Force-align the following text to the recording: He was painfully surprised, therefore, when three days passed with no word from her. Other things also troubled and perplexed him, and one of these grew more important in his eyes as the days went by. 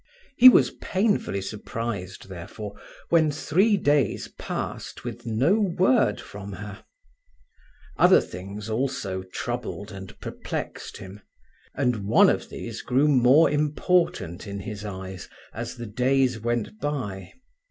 He 0.35 0.49
was 0.49 0.71
painfully 0.81 1.41
surprised, 1.41 2.27
therefore, 2.27 2.73
when 3.09 3.29
three 3.29 3.77
days 3.77 4.29
passed 4.29 5.03
with 5.03 5.27
no 5.27 5.59
word 5.59 6.19
from 6.19 6.53
her. 6.53 6.83
Other 7.99 8.19
things 8.19 8.67
also 8.67 9.21
troubled 9.21 9.91
and 9.91 10.19
perplexed 10.19 10.97
him, 10.97 11.19
and 11.75 12.07
one 12.07 12.31
of 12.31 12.49
these 12.49 12.81
grew 12.81 13.07
more 13.07 13.51
important 13.51 14.47
in 14.47 14.61
his 14.61 14.83
eyes 14.83 15.29
as 15.53 15.75
the 15.75 15.85
days 15.85 16.39
went 16.39 16.79
by. 16.79 17.33